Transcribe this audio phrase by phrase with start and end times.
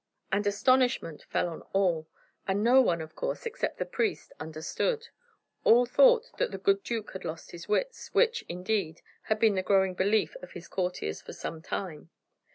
[0.31, 2.07] And astonishment fell on all,
[2.47, 5.09] and no one, of course, except the priest, understood.
[5.63, 9.61] All thought that the good duke had lost his wits, which, indeed, had been the
[9.61, 12.09] growing belief of his courtiers for some time.